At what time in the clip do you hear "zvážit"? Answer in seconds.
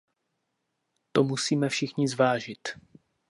2.07-2.67